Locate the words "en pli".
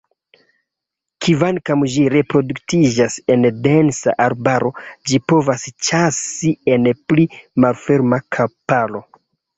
6.77-7.27